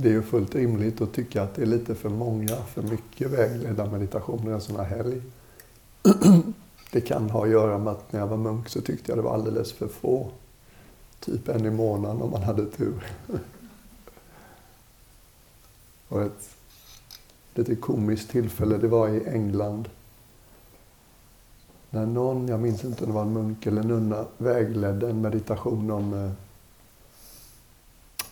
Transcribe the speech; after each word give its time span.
det 0.00 0.08
är 0.08 0.12
ju 0.12 0.22
fullt 0.22 0.54
rimligt 0.54 1.00
att 1.00 1.12
tycka 1.12 1.42
att 1.42 1.54
det 1.54 1.62
är 1.62 1.66
lite 1.66 1.94
för 1.94 2.08
många, 2.08 2.56
för 2.56 2.82
mycket 2.82 3.30
vägledda 3.30 3.90
meditationer 3.90 4.52
en 4.52 4.60
sån 4.60 4.76
här 4.76 4.84
helg. 4.84 5.22
Det 6.92 7.00
kan 7.00 7.30
ha 7.30 7.44
att 7.44 7.50
göra 7.50 7.78
med 7.78 7.92
att 7.92 8.12
när 8.12 8.20
jag 8.20 8.26
var 8.26 8.36
munk 8.36 8.68
så 8.68 8.80
tyckte 8.80 9.10
jag 9.10 9.18
det 9.18 9.22
var 9.22 9.34
alldeles 9.34 9.72
för 9.72 9.88
få. 9.88 10.30
Typ 11.20 11.48
en 11.48 11.66
i 11.66 11.70
månaden 11.70 12.22
om 12.22 12.30
man 12.30 12.42
hade 12.42 12.66
tur. 12.66 13.12
Och 16.08 16.22
ett 16.22 16.50
lite 17.54 17.76
komiskt 17.76 18.30
tillfälle, 18.30 18.78
det 18.78 18.88
var 18.88 19.08
i 19.08 19.26
England. 19.26 19.88
När 21.90 22.06
någon, 22.06 22.48
jag 22.48 22.60
minns 22.60 22.84
inte 22.84 23.04
om 23.04 23.10
det 23.10 23.14
var 23.14 23.22
en 23.22 23.32
munk 23.32 23.66
eller 23.66 23.82
nunna, 23.82 24.26
vägledde 24.38 25.10
en 25.10 25.20
meditation 25.20 25.90
om 25.90 26.14
eh, 26.14 26.30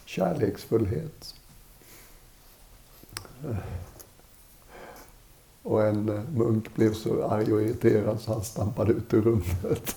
kärleksfullhet. 0.05 1.35
Och 5.63 5.83
en 5.83 6.09
eh, 6.09 6.23
munk 6.35 6.75
blev 6.75 6.95
så 6.95 7.25
arg 7.25 7.53
och 7.53 7.63
irriterad 7.63 8.21
så 8.21 8.33
han 8.33 8.45
stampade 8.45 8.93
ut 8.93 9.15
ur 9.15 9.23
rummet. 9.23 9.97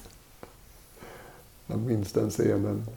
Jag 1.67 1.79
minns 1.79 2.11
den 2.11 2.29
scenen. 2.29 2.87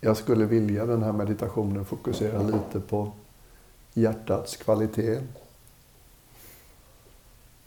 Jag 0.00 0.16
skulle 0.16 0.44
vilja 0.44 0.86
den 0.86 1.02
här 1.02 1.12
meditationen 1.12 1.84
fokusera 1.84 2.42
lite 2.42 2.80
på 2.80 3.12
hjärtats 3.94 4.56
kvalitet. 4.56 5.20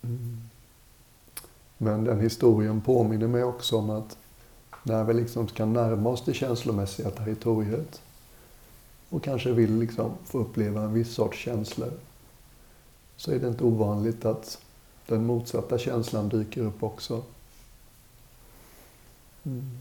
Mm. 0.02 0.38
Men 1.78 2.03
den 2.03 2.20
historien 2.20 2.81
påminner 2.81 3.28
mig 3.28 3.44
också 3.44 3.78
om 3.78 3.89
att 3.89 4.17
när 4.84 5.03
vi 5.03 5.14
liksom 5.14 5.48
ska 5.48 5.66
närma 5.66 6.09
oss 6.09 6.23
det 6.26 6.34
känslomässiga 6.34 7.09
territoriet 7.09 8.02
och 9.09 9.23
kanske 9.23 9.52
vill 9.52 9.80
liksom 9.80 10.12
få 10.23 10.38
uppleva 10.38 10.81
en 10.81 10.94
viss 10.94 11.14
sorts 11.14 11.38
känslor 11.38 11.92
så 13.20 13.31
är 13.31 13.39
det 13.39 13.47
inte 13.47 13.64
ovanligt 13.64 14.25
att 14.25 14.61
den 15.08 15.25
motsatta 15.25 15.78
känslan 15.78 16.30
dyker 16.30 16.61
upp 16.61 16.83
också. 16.83 17.23
Mm. 19.44 19.78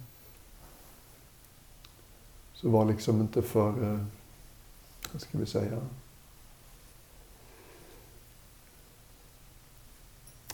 Så 2.54 2.70
var 2.70 2.84
liksom 2.84 3.20
inte 3.20 3.42
för, 3.42 3.92
eh, 3.92 4.04
vad 5.12 5.22
ska 5.22 5.38
vi 5.38 5.46
säga, 5.46 5.80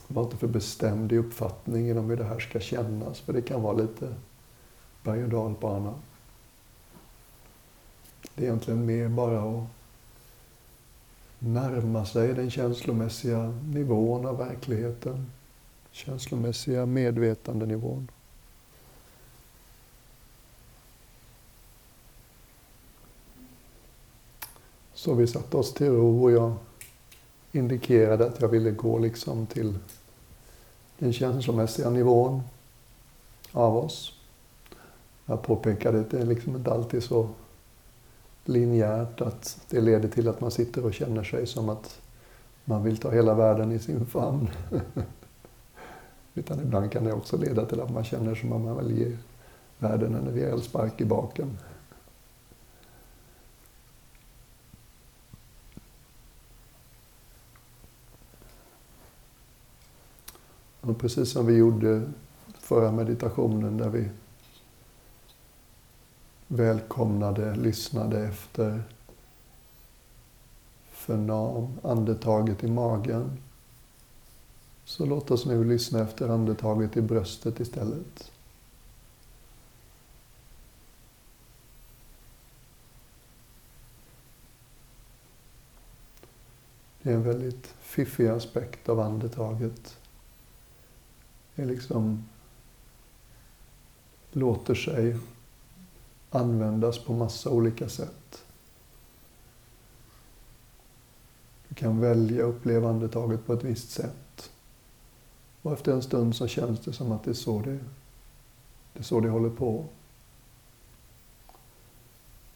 var 0.08 0.22
inte 0.22 0.36
för 0.36 0.46
bestämd 0.46 1.12
i 1.12 1.18
uppfattningen 1.18 1.98
om 1.98 2.10
hur 2.10 2.16
det 2.16 2.24
här 2.24 2.40
ska 2.40 2.60
kännas, 2.60 3.20
för 3.20 3.32
det 3.32 3.42
kan 3.42 3.62
vara 3.62 3.76
lite 3.76 4.14
berg 5.02 5.24
och 5.24 5.30
dalbana. 5.30 5.94
Det 8.34 8.42
är 8.42 8.46
egentligen 8.46 8.86
mer 8.86 9.08
bara 9.08 9.42
att 9.42 9.64
närma 11.38 12.04
sig 12.04 12.34
den 12.34 12.50
känslomässiga 12.50 13.54
nivån 13.64 14.26
av 14.26 14.38
verkligheten. 14.38 15.26
Känslomässiga 15.90 16.86
medvetandenivån. 16.86 18.08
Så 24.94 25.14
vi 25.14 25.26
satte 25.26 25.56
oss 25.56 25.74
till 25.74 25.86
ro 25.86 26.22
och 26.22 26.32
jag 26.32 26.54
indikerade 27.52 28.26
att 28.26 28.40
jag 28.40 28.48
ville 28.48 28.70
gå 28.70 28.98
liksom 28.98 29.46
till 29.46 29.78
den 30.98 31.12
känslomässiga 31.12 31.90
nivån 31.90 32.42
av 33.52 33.76
oss. 33.76 34.12
Jag 35.26 35.42
påpekade 35.42 36.00
att 36.00 36.10
det 36.10 36.20
är 36.20 36.26
liksom 36.26 36.56
inte 36.56 36.72
alltid 36.72 37.02
så 37.02 37.28
linjärt 38.48 39.20
att 39.20 39.60
det 39.70 39.80
leder 39.80 40.08
till 40.08 40.28
att 40.28 40.40
man 40.40 40.50
sitter 40.50 40.84
och 40.84 40.94
känner 40.94 41.22
sig 41.22 41.46
som 41.46 41.68
att 41.68 42.00
man 42.64 42.82
vill 42.84 42.96
ta 42.96 43.10
hela 43.10 43.34
världen 43.34 43.72
i 43.72 43.78
sin 43.78 44.06
famn. 44.06 44.48
Utan 46.34 46.60
ibland 46.60 46.92
kan 46.92 47.04
det 47.04 47.12
också 47.12 47.36
leda 47.36 47.66
till 47.66 47.80
att 47.80 47.90
man 47.90 48.04
känner 48.04 48.34
som 48.34 48.52
att 48.52 48.60
man 48.60 48.76
vill 48.76 48.98
ge 48.98 49.16
världen 49.78 50.14
en 50.14 50.34
rejäl 50.34 50.62
spark 50.62 51.00
i 51.00 51.04
baken. 51.04 51.58
Och 60.80 60.98
precis 60.98 61.30
som 61.30 61.46
vi 61.46 61.56
gjorde 61.56 62.02
förra 62.60 62.92
meditationen 62.92 63.76
där 63.76 63.88
vi 63.88 64.08
välkomnade, 66.48 67.54
lyssnade 67.54 68.24
efter 68.28 68.82
förnam, 70.90 71.80
andetaget 71.82 72.64
i 72.64 72.68
magen. 72.68 73.38
Så 74.84 75.06
låt 75.06 75.30
oss 75.30 75.46
nu 75.46 75.64
lyssna 75.64 76.00
efter 76.00 76.28
andetaget 76.28 76.96
i 76.96 77.02
bröstet 77.02 77.60
istället. 77.60 78.30
Det 87.02 87.10
är 87.10 87.14
en 87.14 87.22
väldigt 87.22 87.74
fiffig 87.80 88.26
aspekt 88.26 88.88
av 88.88 89.00
andetaget. 89.00 89.98
Det 91.54 91.64
liksom 91.64 92.24
låter 94.32 94.74
sig 94.74 95.16
användas 96.34 96.98
på 96.98 97.12
massa 97.12 97.50
olika 97.50 97.88
sätt. 97.88 98.44
Du 101.68 101.74
kan 101.74 102.00
välja 102.00 102.42
upplevandetaget 102.42 103.46
på 103.46 103.52
ett 103.52 103.64
visst 103.64 103.90
sätt. 103.90 104.50
Och 105.62 105.72
efter 105.72 105.92
en 105.92 106.02
stund 106.02 106.36
så 106.36 106.46
känns 106.46 106.80
det 106.80 106.92
som 106.92 107.12
att 107.12 107.24
det 107.24 107.30
är 107.30 107.34
så 107.34 107.60
det, 107.60 107.78
det, 108.92 108.98
är 108.98 109.02
så 109.02 109.20
det 109.20 109.28
håller 109.28 109.50
på. 109.50 109.84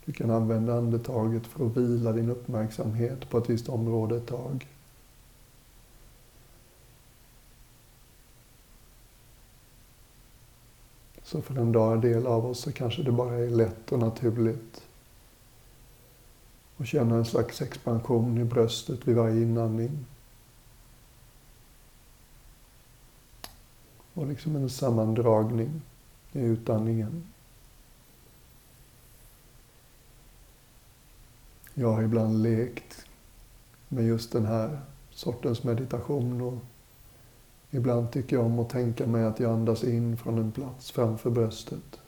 Du 0.04 0.12
kan 0.12 0.30
använda 0.30 0.78
andetaget 0.78 1.46
för 1.46 1.66
att 1.66 1.76
vila 1.76 2.12
din 2.12 2.30
uppmärksamhet 2.30 3.30
på 3.30 3.38
ett 3.38 3.50
visst 3.50 3.68
område 3.68 4.16
ett 4.16 4.26
tag. 4.26 4.66
Så 11.28 11.42
för 11.42 11.54
en 11.54 11.72
dag 11.72 12.02
del 12.02 12.26
av 12.26 12.46
oss 12.46 12.60
så 12.60 12.72
kanske 12.72 13.02
det 13.02 13.12
bara 13.12 13.34
är 13.34 13.50
lätt 13.50 13.92
och 13.92 13.98
naturligt 13.98 14.82
att 16.76 16.86
känna 16.86 17.16
en 17.16 17.24
slags 17.24 17.62
expansion 17.62 18.38
i 18.38 18.44
bröstet 18.44 19.08
vid 19.08 19.16
varje 19.16 19.42
inandning. 19.42 20.06
Och 24.14 24.26
liksom 24.26 24.56
en 24.56 24.70
sammandragning 24.70 25.82
i 26.32 26.40
utandningen. 26.40 27.24
Jag 31.74 31.92
har 31.92 32.02
ibland 32.02 32.42
lekt 32.42 33.04
med 33.88 34.04
just 34.04 34.32
den 34.32 34.46
här 34.46 34.80
sortens 35.10 35.64
meditation 35.64 36.40
och 36.40 36.58
Ibland 37.70 38.10
tycker 38.10 38.36
jag 38.36 38.44
om 38.44 38.58
att 38.58 38.70
tänka 38.70 39.06
mig 39.06 39.24
att 39.24 39.40
jag 39.40 39.52
andas 39.52 39.84
in 39.84 40.16
från 40.16 40.38
en 40.38 40.52
plats 40.52 40.90
framför 40.90 41.30
bröstet. 41.30 42.00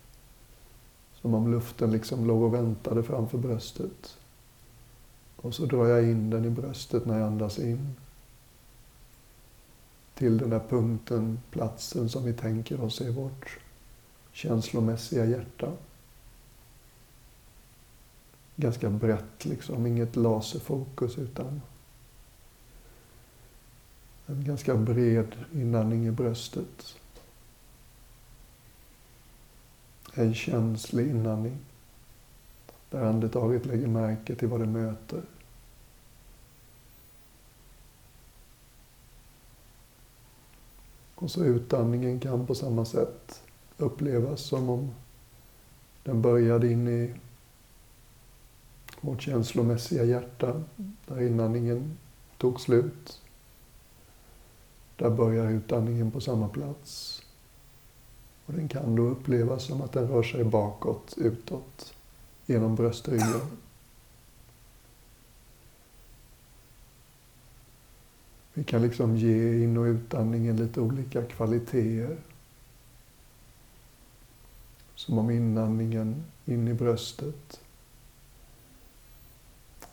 Som 1.14 1.34
om 1.34 1.52
luften 1.52 1.90
liksom 1.90 2.26
låg 2.26 2.42
och 2.42 2.54
väntade 2.54 3.02
framför 3.02 3.38
bröstet. 3.38 4.16
Och 5.36 5.54
så 5.54 5.66
drar 5.66 5.86
jag 5.86 6.04
in 6.04 6.30
den 6.30 6.44
i 6.44 6.50
bröstet 6.50 7.06
när 7.06 7.18
jag 7.18 7.26
andas 7.26 7.58
in. 7.58 7.96
Till 10.14 10.38
den 10.38 10.50
där 10.50 10.62
punkten, 10.68 11.40
platsen 11.50 12.08
som 12.08 12.24
vi 12.24 12.32
tänker 12.32 12.80
oss 12.80 13.00
är 13.00 13.10
vårt 13.10 13.58
känslomässiga 14.32 15.24
hjärta. 15.24 15.72
Ganska 18.56 18.90
brett 18.90 19.44
liksom, 19.44 19.86
inget 19.86 20.16
laserfokus 20.16 21.18
utan 21.18 21.60
en 24.30 24.44
ganska 24.44 24.76
bred 24.76 25.36
inandning 25.54 26.06
i 26.06 26.10
bröstet. 26.10 26.96
En 30.14 30.34
känslig 30.34 31.10
inandning. 31.10 31.58
Där 32.90 33.04
andetaget 33.04 33.66
lägger 33.66 33.86
märke 33.86 34.34
till 34.34 34.48
vad 34.48 34.60
det 34.60 34.66
möter. 34.66 35.22
Och 41.14 41.30
så 41.30 41.44
utandningen 41.44 42.20
kan 42.20 42.46
på 42.46 42.54
samma 42.54 42.84
sätt 42.84 43.42
upplevas 43.76 44.40
som 44.40 44.70
om 44.70 44.90
den 46.02 46.22
började 46.22 46.72
in 46.72 46.88
i 46.88 47.14
vårt 49.00 49.22
känslomässiga 49.22 50.04
hjärta, 50.04 50.62
där 51.06 51.22
inandningen 51.22 51.98
tog 52.38 52.60
slut. 52.60 53.19
Där 55.00 55.10
börjar 55.10 55.50
utandningen 55.50 56.10
på 56.10 56.20
samma 56.20 56.48
plats. 56.48 57.22
Och 58.46 58.52
den 58.52 58.68
kan 58.68 58.96
då 58.96 59.02
upplevas 59.02 59.64
som 59.64 59.82
att 59.82 59.92
den 59.92 60.08
rör 60.08 60.22
sig 60.22 60.44
bakåt, 60.44 61.14
utåt, 61.16 61.94
genom 62.46 62.74
bröstryggen. 62.74 63.40
Vi 68.54 68.64
kan 68.64 68.82
liksom 68.82 69.16
ge 69.16 69.64
in 69.64 69.76
och 69.76 69.84
utandningen 69.84 70.56
lite 70.56 70.80
olika 70.80 71.24
kvaliteter. 71.24 72.16
Som 74.94 75.18
om 75.18 75.30
inandningen 75.30 76.24
in 76.44 76.68
i 76.68 76.74
bröstet 76.74 77.60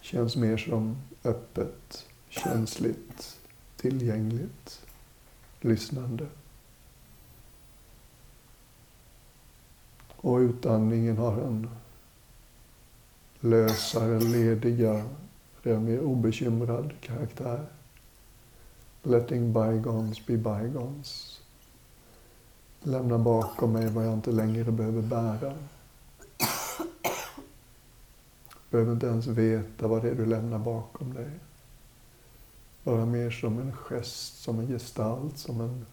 känns 0.02 0.36
mer 0.36 0.58
som 0.58 0.98
öppet, 1.24 2.06
känsligt, 2.30 3.40
tillgängligt 3.78 4.87
lyssnande. 5.62 6.28
Och 10.16 10.38
utandningen 10.38 11.18
har 11.18 11.42
en 11.42 11.70
lösare, 13.40 14.20
ledigare, 14.20 15.04
mer 15.64 16.00
obekymrad 16.00 16.94
karaktär. 17.02 17.66
Letting 19.04 19.54
bygons 19.54 20.26
be 20.26 20.38
bygons. 20.38 21.42
Lämna 22.84 23.18
bakom 23.18 23.74
mig 23.74 23.90
vad 23.90 24.06
jag 24.06 24.14
inte 24.14 24.32
längre 24.32 24.72
behöver 24.72 25.02
bära. 25.02 25.54
Behöver 28.70 28.94
inte 28.94 29.08
ens 29.08 29.28
veta 29.28 29.88
vad 29.88 30.04
det 30.04 30.10
är 30.10 30.16
du 30.16 30.26
lämnar 30.26 30.60
bakom 30.60 31.14
dig. 31.14 31.30
Bara 32.88 33.06
mer 33.06 33.32
som 33.32 33.60
en 33.60 33.72
gest, 33.72 34.42
som 34.42 34.60
en 34.60 34.68
gestalt, 34.68 35.38
som 35.38 35.62
en 35.62 35.86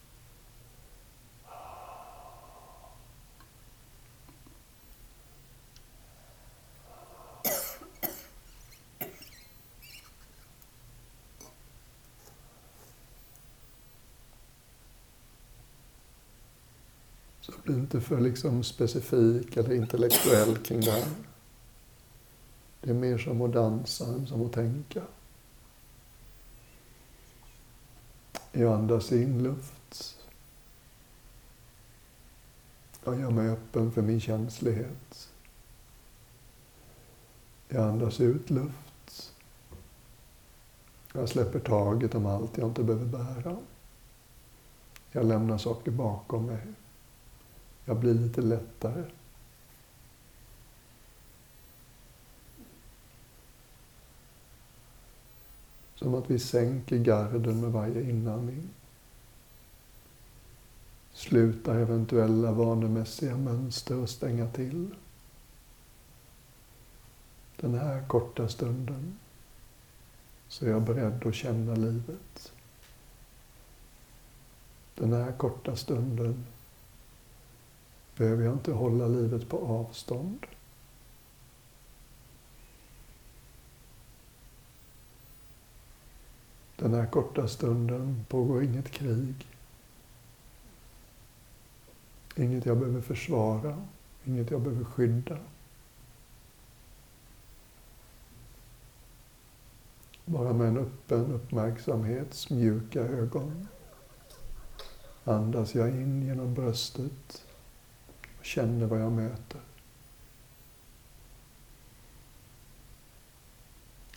Så 17.40 17.52
bli 17.64 17.74
inte 17.74 18.00
för 18.00 18.20
liksom 18.20 18.64
specifik 18.64 19.56
eller 19.56 19.74
intellektuell 19.74 20.56
kring 20.58 20.80
det 20.80 20.90
här. 20.90 21.08
Det 22.80 22.90
är 22.90 22.94
mer 22.94 23.18
som 23.18 23.42
att 23.42 23.52
dansa 23.52 24.04
än 24.06 24.26
som 24.26 24.46
att 24.46 24.52
tänka. 24.52 25.02
Jag 28.56 28.72
andas 28.72 29.12
in 29.12 29.42
luft. 29.42 30.16
Jag 33.04 33.20
gör 33.20 33.30
mig 33.30 33.48
öppen 33.48 33.92
för 33.92 34.02
min 34.02 34.20
känslighet. 34.20 35.28
Jag 37.68 37.88
andas 37.88 38.20
ut 38.20 38.50
luft. 38.50 39.32
Jag 41.12 41.28
släpper 41.28 41.58
taget 41.58 42.14
om 42.14 42.26
allt 42.26 42.58
jag 42.58 42.68
inte 42.68 42.82
behöver 42.82 43.06
bära. 43.06 43.56
Jag 45.12 45.26
lämnar 45.26 45.58
saker 45.58 45.90
bakom 45.90 46.46
mig. 46.46 46.66
Jag 47.84 47.96
blir 47.96 48.14
lite 48.14 48.42
lättare. 48.42 49.04
Som 55.94 56.14
att 56.14 56.30
vi 56.30 56.38
sänker 56.38 56.96
garden 56.96 57.60
med 57.60 57.72
varje 57.72 58.10
inandning. 58.10 58.68
Slutar 61.12 61.74
eventuella 61.74 62.52
vanemässiga 62.52 63.36
mönster 63.36 63.98
och 63.98 64.10
stänga 64.10 64.48
till. 64.50 64.94
Den 67.56 67.74
här 67.74 68.08
korta 68.08 68.48
stunden 68.48 69.18
så 70.48 70.66
är 70.66 70.70
jag 70.70 70.82
beredd 70.82 71.26
att 71.26 71.34
känna 71.34 71.74
livet. 71.74 72.52
Den 74.94 75.12
här 75.12 75.32
korta 75.32 75.76
stunden 75.76 76.46
behöver 78.16 78.44
jag 78.44 78.52
inte 78.52 78.72
hålla 78.72 79.06
livet 79.06 79.48
på 79.48 79.58
avstånd. 79.58 80.46
Den 86.84 86.94
här 86.94 87.06
korta 87.06 87.48
stunden 87.48 88.24
pågår 88.28 88.62
inget 88.62 88.90
krig. 88.90 89.46
Inget 92.36 92.66
jag 92.66 92.78
behöver 92.78 93.00
försvara, 93.00 93.82
inget 94.24 94.50
jag 94.50 94.60
behöver 94.60 94.84
skydda. 94.84 95.38
Bara 100.24 100.52
med 100.52 100.68
en 100.68 100.78
öppen 100.78 101.32
uppmärksamhets 101.32 102.50
mjuka 102.50 103.00
ögon 103.00 103.68
andas 105.24 105.74
jag 105.74 105.88
in 105.88 106.22
genom 106.22 106.54
bröstet 106.54 107.46
och 108.38 108.44
känner 108.44 108.86
vad 108.86 109.00
jag 109.00 109.12
möter. 109.12 109.60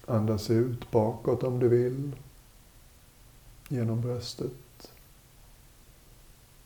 Andas 0.05 0.49
ut 0.49 0.91
bakåt 0.91 1.43
om 1.43 1.59
du 1.59 1.67
vill 1.67 2.15
genom 3.69 4.01
bröstet 4.01 4.91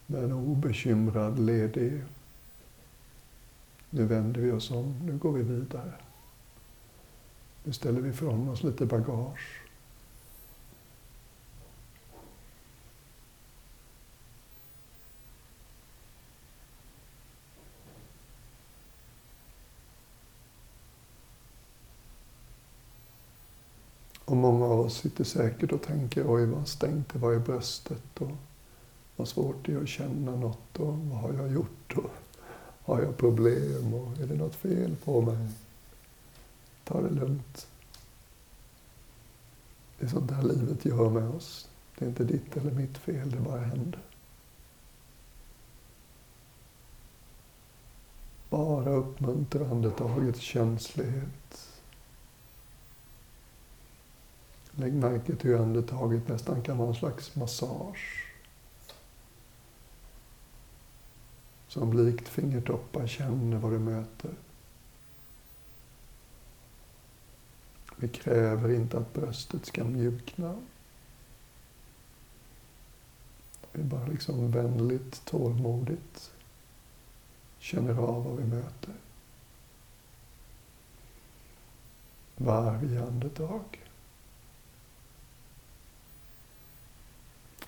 med 0.06 0.24
en 0.24 0.34
obekymrad, 0.34 1.40
ledig. 1.40 2.04
Nu 3.90 4.06
vänder 4.06 4.42
vi 4.42 4.52
oss 4.52 4.72
om, 4.72 5.00
nu 5.06 5.18
går 5.18 5.32
vi 5.32 5.44
vidare. 5.44 5.94
Nu 7.64 7.74
ställer 7.74 8.02
vi 8.02 8.10
ifrån 8.10 8.50
oss 8.50 8.64
lite 8.64 8.86
bagage. 8.86 9.62
Och 24.26 24.38
sitter 24.92 25.24
säkert 25.24 25.72
och 25.72 25.82
tänker, 25.82 26.34
oj 26.36 26.46
vad 26.46 26.68
stängt 26.68 27.14
det 27.14 27.20
var 27.20 27.34
i 27.34 27.40
bröstet 27.40 28.20
och 28.20 28.32
vad 29.16 29.28
svårt 29.28 29.66
det 29.66 29.74
är 29.74 29.82
att 29.82 29.90
känna 29.90 30.36
något 30.36 30.80
och 30.80 30.98
vad 30.98 31.20
har 31.20 31.34
jag 31.34 31.52
gjort 31.52 31.94
och 31.96 32.12
har 32.84 33.02
jag 33.02 33.18
problem 33.18 33.94
och 33.94 34.20
är 34.20 34.28
det 34.28 34.36
något 34.36 34.56
fel 34.56 34.96
på 35.04 35.22
mig? 35.22 35.48
Ta 36.84 37.02
det 37.02 37.10
lugnt. 37.10 37.68
Det 40.00 40.06
är 40.06 40.10
sånt 40.10 40.30
där 40.30 40.44
livet 40.44 40.86
gör 40.86 41.10
med 41.10 41.30
oss. 41.30 41.68
Det 41.98 42.06
är 42.06 42.10
inte 42.10 42.24
ditt 42.24 42.58
eller 42.58 42.72
mitt 42.72 42.98
fel, 42.98 43.32
det 43.32 43.38
bara 43.38 43.60
händer. 43.60 44.00
Bara 48.50 48.90
uppmuntra 48.90 49.70
andetagets 49.70 50.40
känslighet. 50.40 51.51
Lägg 54.82 54.94
märke 54.94 55.36
till 55.36 55.50
hur 55.50 55.62
andetaget 55.62 56.28
nästan 56.28 56.62
kan 56.62 56.78
vara 56.78 56.90
en 56.90 56.96
slags 56.96 57.36
massage. 57.36 58.28
Som 61.68 61.94
likt 61.94 62.28
fingertoppar 62.28 63.08
känner 63.08 63.58
vad 63.58 63.72
du 63.72 63.80
möter. 63.80 64.32
Vi 67.96 68.08
kräver 68.08 68.74
inte 68.74 68.98
att 68.98 69.14
bröstet 69.14 69.66
ska 69.66 69.84
mjukna. 69.84 70.58
Vi 73.72 73.84
bara 73.84 74.08
liksom 74.08 74.52
vänligt, 74.52 75.26
tålmodigt 75.26 76.32
känner 77.60 77.94
av 77.94 78.24
vad 78.24 78.38
vi 78.38 78.44
möter. 78.44 78.94
Varje 82.36 83.04
andetag. 83.04 83.81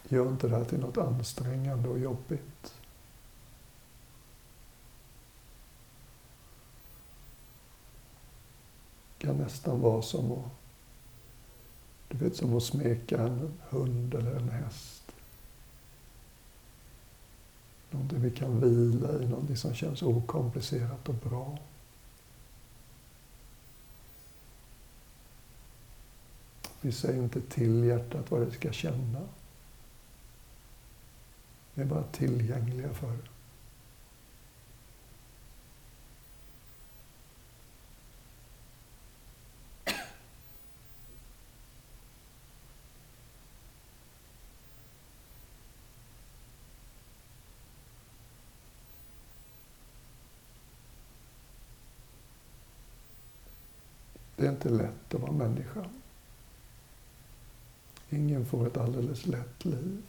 Gör 0.10 0.29
inte 0.29 0.48
det 0.48 0.57
här 0.57 0.65
till 0.65 0.79
något 0.79 0.98
ansträngande 0.98 1.89
och 1.89 2.00
jobbigt. 2.00 2.74
Det 9.17 9.27
kan 9.27 9.38
nästan 9.38 9.81
vara 9.81 10.01
som 10.01 10.31
att, 10.31 10.51
du 12.07 12.17
vet, 12.17 12.36
som 12.36 12.57
att 12.57 12.63
smeka 12.63 13.22
en 13.22 13.53
hund 13.69 14.13
eller 14.13 14.36
en 14.36 14.50
häst. 14.50 15.03
Någonting 17.91 18.22
vi 18.22 18.31
kan 18.31 18.60
vila 18.60 19.22
i, 19.22 19.27
någonting 19.27 19.57
som 19.57 19.74
känns 19.74 20.01
okomplicerat 20.01 21.10
och 21.10 21.15
bra. 21.15 21.57
Vi 26.81 26.91
säger 26.91 27.24
inte 27.24 27.41
till 27.41 27.83
hjärtat 27.83 28.31
vad 28.31 28.41
det 28.41 28.51
ska 28.51 28.72
känna. 28.72 29.22
Vi 31.74 31.82
är 31.82 31.86
bara 31.86 32.03
tillgängliga 32.03 32.94
för 32.94 33.12
det. 33.12 33.18
Det 54.36 54.48
är 54.48 54.51
inte 54.51 54.70
lätt 54.70 55.13
att 55.13 55.22
vara 55.22 55.32
människa. 55.32 55.89
Ingen 58.10 58.46
får 58.46 58.68
ett 58.68 58.77
alldeles 58.77 59.25
lätt 59.25 59.65
liv. 59.65 60.01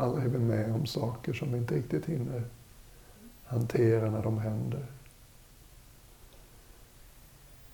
Alla 0.00 0.22
är 0.22 0.28
vi 0.28 0.38
med 0.38 0.74
om 0.74 0.86
saker 0.86 1.32
som 1.32 1.52
vi 1.52 1.58
inte 1.58 1.74
riktigt 1.74 2.06
hinner 2.06 2.44
hantera 3.44 4.10
när 4.10 4.22
de 4.22 4.38
händer. 4.38 4.86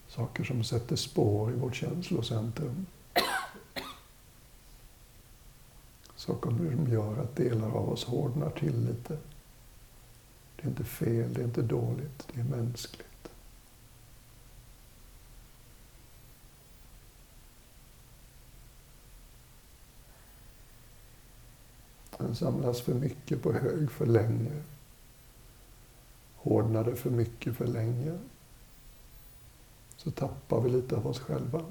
Saker 0.09 0.45
som 0.45 0.65
sätter 0.65 0.97
spår 0.97 1.53
i 1.53 1.55
vårt 1.55 1.75
känslocentrum. 1.75 2.87
Saker 6.17 6.51
som 6.51 6.87
gör 6.93 7.23
att 7.23 7.37
delar 7.37 7.71
av 7.71 7.89
oss 7.89 8.05
hårdnar 8.05 8.51
till 8.51 8.85
lite. 8.87 9.19
Det 10.57 10.63
är 10.63 10.69
inte 10.69 10.85
fel, 10.85 11.35
det 11.35 11.41
är 11.41 11.45
inte 11.45 11.63
dåligt, 11.63 12.29
det 12.33 12.41
är 12.41 12.45
mänskligt. 12.45 13.09
Den 22.19 22.37
samlas 22.37 22.81
för 22.81 22.95
mycket 22.95 23.43
på 23.43 23.53
hög 23.53 23.91
för 23.91 24.07
länge. 24.07 24.63
Hårdnade 26.37 26.97
för 26.97 27.11
mycket 27.11 27.57
för 27.57 27.67
länge. 27.67 28.19
Så 29.97 30.11
tappar 30.11 30.61
vi 30.61 30.71
lite 30.71 30.97
av 30.97 31.07
oss 31.07 31.19
själva. 31.19 31.65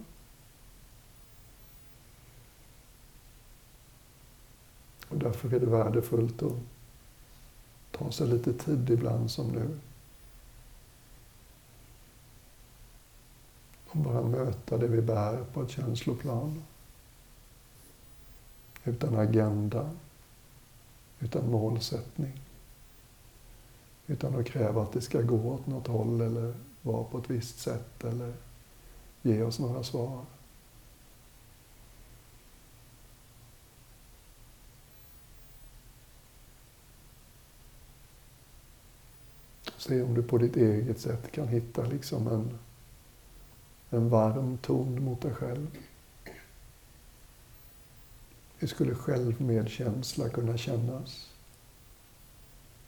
Och 5.07 5.17
därför 5.17 5.53
är 5.53 5.59
det 5.59 5.65
värdefullt 5.65 6.43
att 6.43 6.53
ta 7.91 8.11
sig 8.11 8.27
lite 8.27 8.53
tid 8.53 8.89
ibland 8.89 9.31
som 9.31 9.47
nu. 9.47 9.79
Och 13.87 13.97
bara 13.97 14.21
möta 14.21 14.77
det 14.77 14.87
vi 14.87 15.01
bär 15.01 15.43
på 15.53 15.61
ett 15.61 15.69
känsloplan. 15.69 16.63
Utan 18.83 19.15
agenda, 19.15 19.89
utan 21.19 21.51
målsättning. 21.51 22.41
Utan 24.07 24.39
att 24.39 24.45
kräva 24.45 24.83
att 24.83 24.91
det 24.91 25.01
ska 25.01 25.21
gå 25.21 25.53
åt 25.53 25.67
något 25.67 25.87
håll 25.87 26.21
eller 26.21 26.53
vara 26.81 27.03
på 27.03 27.17
ett 27.17 27.29
visst 27.29 27.59
sätt 27.59 28.03
eller 28.03 28.33
ge 29.21 29.41
oss 29.41 29.59
några 29.59 29.83
svar. 29.83 30.25
Se 39.77 40.01
om 40.01 40.13
du 40.13 40.23
på 40.23 40.37
ditt 40.37 40.55
eget 40.55 40.99
sätt 40.99 41.31
kan 41.31 41.47
hitta 41.47 41.83
liksom 41.83 42.27
en, 42.27 42.57
en 43.89 44.09
varm 44.09 44.57
ton 44.57 45.03
mot 45.03 45.21
dig 45.21 45.33
själv. 45.33 45.67
Hur 48.65 48.69
skulle 48.69 48.95
självmedkänsla 48.95 50.29
kunna 50.29 50.57
kännas? 50.57 51.29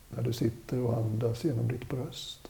När 0.10 0.24
du 0.24 0.34
sitter 0.34 0.79
och 0.79 0.98
andas 0.98 1.43
genom 1.43 1.67
ditt 1.67 1.89
bröst. 1.89 2.48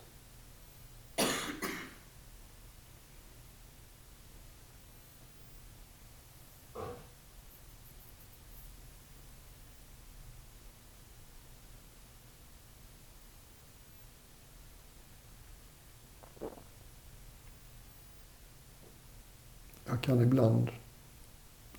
Jag 19.85 20.01
kan 20.01 20.21
ibland 20.21 20.71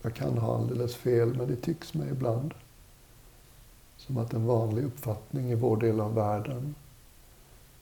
jag 0.09 0.15
kan 0.15 0.39
ha 0.39 0.57
alldeles 0.57 0.97
fel, 0.97 1.35
men 1.35 1.49
det 1.49 1.57
tycks 1.57 1.95
mig 1.95 2.09
ibland 2.11 2.55
som 3.97 4.19
att 4.19 4.33
en 4.33 4.47
vanlig 4.47 4.85
uppfattning 4.85 5.51
i 5.51 5.55
vår 5.55 5.77
del 5.77 6.01
av 6.01 6.15
världen 6.15 6.75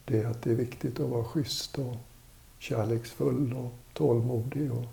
det 0.04 0.23
är 0.23 0.26
att 0.26 0.42
det 0.42 0.50
är 0.50 0.54
viktigt 0.54 1.00
att 1.00 1.09
vara 1.09 1.25
schysst 1.25 1.78
och 1.78 1.97
kärleksfull 2.59 3.54
och 3.54 3.73
tålmodig 3.92 4.73
och 4.73 4.85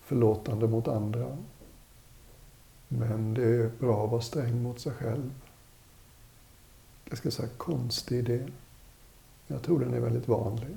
förlåtande 0.00 0.68
mot 0.68 0.88
andra. 0.88 1.38
Men 2.88 3.34
det 3.34 3.44
är 3.44 3.70
bra 3.78 4.04
att 4.04 4.10
vara 4.10 4.22
sträng 4.22 4.62
mot 4.62 4.80
sig 4.80 4.92
själv. 4.92 5.30
Jag 7.04 7.18
ska 7.18 7.30
säga 7.30 7.48
konstig 7.56 8.18
idé. 8.18 8.46
Jag 9.46 9.62
tror 9.62 9.80
den 9.80 9.94
är 9.94 10.00
väldigt 10.00 10.28
vanlig. 10.28 10.76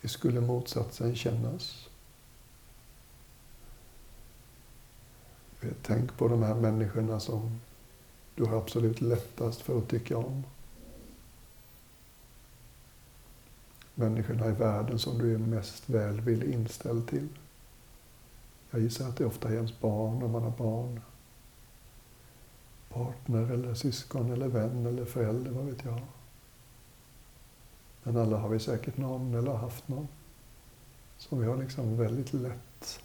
Hur 0.00 0.08
skulle 0.08 0.40
motsatsen 0.40 1.16
kännas? 1.16 1.88
Tänk 5.82 6.16
på 6.16 6.28
de 6.28 6.42
här 6.42 6.54
människorna 6.54 7.20
som 7.20 7.60
du 8.34 8.44
har 8.44 8.58
absolut 8.58 9.00
lättast 9.00 9.60
för 9.60 9.78
att 9.78 9.88
tycka 9.88 10.16
om. 10.16 10.44
Människorna 13.94 14.48
i 14.48 14.52
världen 14.52 14.98
som 14.98 15.18
du 15.18 15.34
är 15.34 15.38
mest 15.38 15.88
välvillig 15.88 16.54
inställd 16.54 17.08
till. 17.08 17.28
Jag 18.70 18.80
gissar 18.80 19.08
att 19.08 19.16
det 19.16 19.26
ofta 19.26 19.48
är 19.48 19.54
ens 19.54 19.80
barn 19.80 20.22
om 20.22 20.30
man 20.30 20.42
har 20.42 20.50
barn. 20.50 21.00
Partner 22.88 23.52
eller 23.52 23.74
syskon 23.74 24.32
eller 24.32 24.48
vän 24.48 24.86
eller 24.86 25.04
förälder, 25.04 25.50
vad 25.50 25.64
vet 25.64 25.84
jag. 25.84 26.00
Men 28.08 28.16
alla 28.16 28.36
har 28.36 28.48
vi 28.48 28.60
säkert 28.60 28.96
någon 28.96 29.34
eller 29.34 29.50
har 29.50 29.58
haft 29.58 29.88
någon 29.88 30.08
som 31.18 31.40
vi 31.40 31.46
har 31.46 31.56
liksom 31.56 31.96
väldigt 31.96 32.32
lätt 32.32 33.00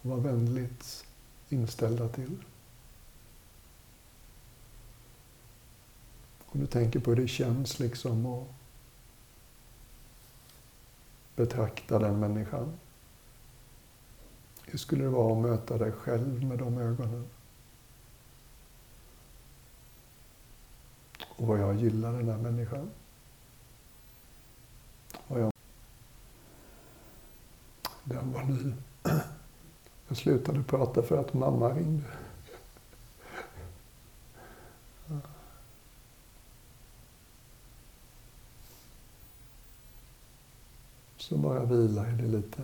att 0.00 0.04
vara 0.04 0.20
vänligt 0.20 1.04
inställda 1.48 2.08
till. 2.08 2.36
Om 6.46 6.60
du 6.60 6.66
tänker 6.66 7.00
på 7.00 7.10
hur 7.10 7.16
det 7.16 7.28
känns 7.28 7.78
liksom 7.78 8.26
att 8.26 8.46
betrakta 11.36 11.98
den 11.98 12.20
människan. 12.20 12.72
Hur 14.66 14.78
skulle 14.78 15.04
det 15.04 15.10
vara 15.10 15.32
att 15.32 15.42
möta 15.42 15.78
dig 15.78 15.92
själv 15.92 16.44
med 16.44 16.58
de 16.58 16.78
ögonen? 16.78 17.28
Och 21.28 21.46
vad 21.46 21.60
jag 21.60 21.76
gillar 21.76 22.12
den 22.12 22.28
här 22.28 22.38
människan. 22.38 22.90
Och 25.30 25.40
jag... 25.40 25.52
Den 28.10 28.32
var 28.32 28.42
ny. 28.42 28.72
Jag 30.08 30.16
slutade 30.16 30.62
prata 30.62 31.02
för 31.02 31.18
att 31.18 31.34
mamma 31.34 31.68
ringde. 31.68 32.04
Så 41.16 41.36
bara 41.36 41.64
vila 41.64 42.08
i 42.08 42.12
det 42.12 42.26
lite. 42.26 42.62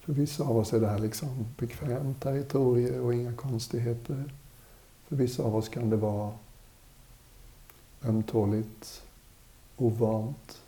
För 0.00 0.12
vissa 0.12 0.44
av 0.44 0.56
oss 0.56 0.72
är 0.72 0.80
det 0.80 0.88
här 0.88 0.98
liksom 0.98 1.46
bekvämt 1.58 2.20
territorium 2.20 3.04
och 3.04 3.14
inga 3.14 3.32
konstigheter. 3.32 4.34
För 5.08 5.16
vissa 5.16 5.42
av 5.42 5.56
oss 5.56 5.68
kan 5.68 5.90
det 5.90 5.96
vara 5.96 6.32
ömtåligt, 8.04 9.02
ovant, 9.76 10.62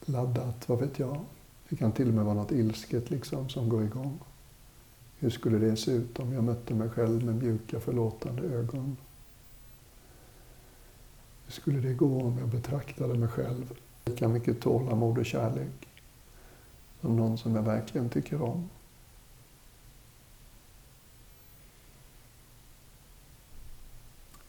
laddat, 0.00 0.68
vad 0.68 0.78
vet 0.78 0.98
jag. 0.98 1.24
Det 1.68 1.76
kan 1.76 1.92
till 1.92 2.08
och 2.08 2.14
med 2.14 2.24
vara 2.24 2.34
något 2.34 2.52
ilsket 2.52 3.10
liksom 3.10 3.48
som 3.48 3.68
går 3.68 3.84
igång. 3.84 4.18
Hur 5.18 5.30
skulle 5.30 5.58
det 5.58 5.76
se 5.76 5.90
ut 5.90 6.18
om 6.18 6.32
jag 6.32 6.44
mötte 6.44 6.74
mig 6.74 6.90
själv 6.90 7.24
med 7.24 7.34
mjuka 7.34 7.80
förlåtande 7.80 8.42
ögon? 8.42 8.96
Hur 11.44 11.52
skulle 11.52 11.80
det 11.80 11.94
gå 11.94 12.22
om 12.22 12.38
jag 12.38 12.48
betraktade 12.48 13.14
mig 13.14 13.28
själv 13.28 13.72
lika 14.04 14.28
mycket 14.28 14.60
tålamod 14.60 15.18
och 15.18 15.26
kärlek 15.26 15.88
som 17.00 17.16
någon 17.16 17.38
som 17.38 17.54
jag 17.54 17.62
verkligen 17.62 18.08
tycker 18.08 18.42
om? 18.42 18.68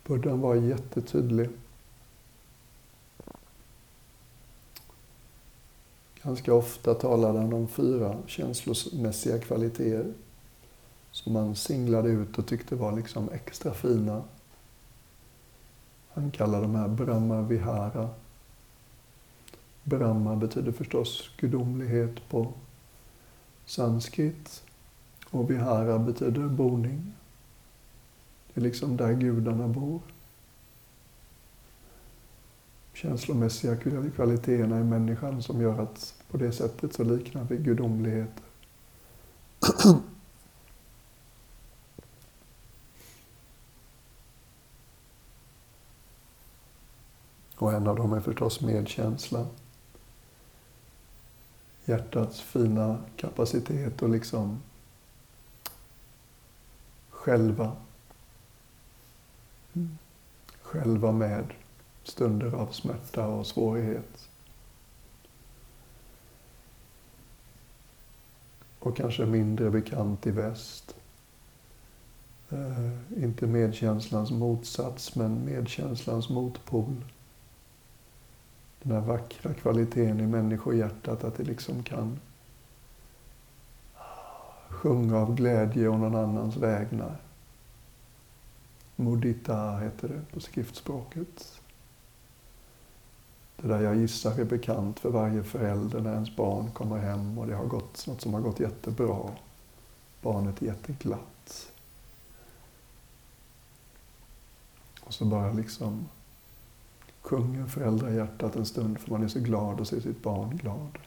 Buddhan 0.04 0.42
var 0.42 0.56
jättetydlig 0.56 1.50
Ganska 6.30 6.54
ofta 6.54 6.94
talade 6.94 7.40
han 7.40 7.54
om 7.54 7.68
fyra 7.68 8.18
känslomässiga 8.28 9.40
kvaliteter 9.40 10.14
som 11.12 11.36
han 11.36 11.56
singlade 11.56 12.10
ut 12.10 12.38
och 12.38 12.48
tyckte 12.48 12.76
var 12.76 12.92
liksom 12.92 13.30
extra 13.30 13.74
fina. 13.74 14.24
Han 16.14 16.32
kallade 16.32 16.64
de 16.64 16.76
här 16.76 16.88
Brahma 16.88 17.42
Vihara. 17.42 18.10
Brahma 19.84 20.36
betyder 20.36 20.72
förstås 20.72 21.30
gudomlighet 21.38 22.30
på 22.30 22.54
sanskrit 23.66 24.64
och 25.30 25.52
Vihara 25.52 26.00
betyder 26.00 26.48
boning. 26.48 27.14
Det 28.54 28.62
är 28.62 28.64
liksom 28.64 28.98
där 28.98 29.14
gudarna 29.14 29.68
bor. 29.68 30.02
känslomässiga 33.00 33.78
kvaliteterna 34.16 34.80
i 34.80 34.84
människan 34.84 35.44
som 35.44 35.62
gör 35.62 35.82
att 35.82 36.19
på 36.32 36.38
det 36.38 36.52
sättet 36.52 36.94
så 36.94 37.04
liknar 37.04 37.44
vi 37.44 37.58
gudomligheter. 37.58 38.44
Och 47.56 47.74
en 47.74 47.88
av 47.88 47.96
dem 47.96 48.14
är 48.14 48.22
förstås 48.22 48.62
medkänsla. 48.62 49.48
Hjärtats 51.86 52.42
fina 52.42 52.98
kapacitet 53.16 54.04
att 54.04 54.10
liksom 54.10 54.62
själva, 57.10 57.76
själva 60.62 61.12
med 61.12 61.54
stunder 62.04 62.52
av 62.52 62.72
smärta 62.72 63.28
och 63.28 63.48
svårighet. 63.48 64.29
Och 68.80 68.98
kanske 68.98 69.26
mindre 69.26 69.70
bekant 69.70 70.28
i 70.28 70.32
väst. 70.32 70.96
Eh, 72.50 73.24
inte 73.24 73.48
medkänslans 73.48 74.32
motsats, 74.32 75.16
men 75.16 75.46
medkänslans 75.46 76.30
motpol 76.30 77.04
den 78.84 78.92
här 78.92 79.02
vackra 79.02 79.54
kvaliteten 79.54 80.20
i 80.20 80.28
människohjärtat, 80.28 81.24
att 81.24 81.38
det 81.38 81.44
liksom 81.44 81.84
kan 81.84 82.20
sjunga 84.70 85.18
av 85.18 85.36
glädje 85.36 85.90
och 85.90 86.00
någon 86.00 86.16
annans 86.16 86.58
vägnar. 86.58 87.18
Mudita 88.96 89.78
heter 89.78 90.08
det 90.08 90.34
på 90.34 90.40
skriftspråket. 90.40 91.59
Det 93.62 93.68
där 93.68 93.82
jag 93.82 93.96
gissar 93.96 94.40
är 94.40 94.46
bekant 94.46 95.00
för 95.00 95.10
varje 95.10 95.44
förälder 95.44 96.02
när 96.02 96.14
ens 96.14 96.36
barn 96.36 96.72
kommer 96.72 96.98
hem 96.98 97.38
och 97.38 97.48
det 97.48 97.56
har 97.56 97.66
gått 97.66 98.08
något 98.08 98.22
som 98.22 98.34
har 98.34 98.42
gått 98.42 98.60
jättebra. 98.60 99.32
Barnet 100.22 100.62
är 100.62 100.66
jätteglatt. 100.66 101.72
Och 105.02 105.14
så 105.14 105.26
bara 105.26 105.52
liksom 105.52 106.08
sjunger 107.22 107.68
föräldrahjärtat 107.68 108.56
en 108.56 108.66
stund 108.66 109.00
för 109.00 109.12
man 109.12 109.24
är 109.24 109.28
så 109.28 109.40
glad 109.40 109.82
att 109.82 109.88
se 109.88 110.02
sitt 110.02 110.24
barn 110.24 110.58
glad. 110.58 110.98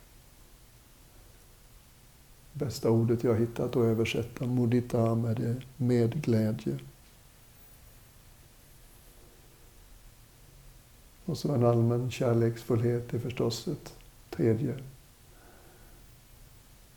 Bästa 2.53 2.91
ordet 2.91 3.25
jag 3.25 3.41
hittat 3.41 3.77
att 3.77 3.77
översätta 3.77 4.47
mudita 4.47 5.15
med 5.15 5.37
det 5.37 5.63
med 5.77 6.23
glädje. 6.23 6.79
Och 11.33 11.39
så 11.39 11.55
en 11.55 11.65
allmän 11.65 12.11
kärleksfullhet 12.11 13.15
är 13.15 13.19
förstås 13.19 13.69
ett 13.69 13.97
tredje. 14.31 14.79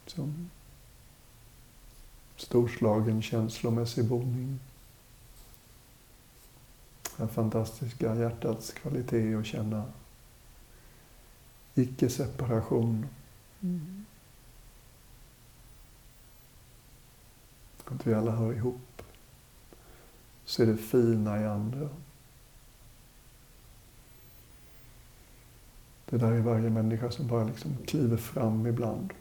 Som 0.06 0.50
storslagen 2.36 3.22
känslomässig 3.22 4.06
boning 4.06 4.60
den 7.18 7.30
fantastiska 7.30 8.15
hjärtats 8.15 8.72
kvalitet 8.72 9.36
att 9.36 9.45
känna 9.45 9.86
icke-separation. 11.76 13.08
Mm. 13.62 14.06
Att 17.86 18.08
vi 18.08 18.13
alla 18.13 18.32
hör 18.32 18.54
ihop. 18.54 19.02
Se 20.45 20.65
det 20.65 20.78
fina 20.78 21.41
i 21.41 21.45
andra. 21.45 21.89
Det 26.06 26.18
där 26.18 26.32
är 26.32 26.41
varje 26.41 26.70
människa 26.70 27.12
som 27.12 27.28
bara 27.28 27.44
liksom 27.44 27.78
kliver 27.86 28.18
fram 28.18 28.68
ibland. 28.68 29.13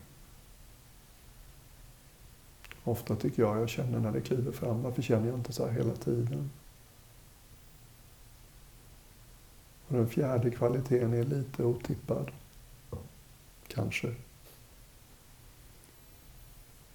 Ofta 2.85 3.17
tycker 3.17 3.43
jag 3.43 3.61
jag 3.61 3.69
känner 3.69 3.99
när 3.99 4.13
det 4.13 4.21
kliver 4.21 4.53
fram. 4.53 4.83
Varför 4.83 5.03
känner 5.03 5.27
jag 5.27 5.39
inte 5.39 5.53
så 5.53 5.67
här 5.67 5.73
hela 5.73 5.95
tiden? 5.97 6.51
Och 9.89 9.97
den 9.97 10.09
fjärde 10.09 10.51
kvaliteten 10.51 11.13
är 11.13 11.25
lite 11.25 11.65
otippad. 11.65 12.31
Kanske. 13.69 14.15